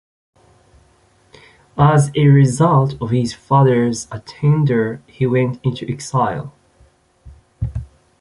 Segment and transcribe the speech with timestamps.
[1.77, 6.55] As a result of his father's attainder, he went into exile.